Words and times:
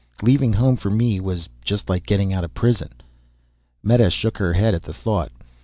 Leaving 0.23 0.53
home 0.53 0.75
for 0.75 0.89
me 0.89 1.19
was 1.19 1.47
just 1.63 1.87
like 1.87 2.07
getting 2.07 2.33
out 2.33 2.43
of 2.43 2.51
prison." 2.55 2.89
Meta 3.83 4.09
shook 4.09 4.39
her 4.39 4.53
head 4.53 4.73
at 4.73 4.81
the 4.81 4.93
thought. 4.95 5.31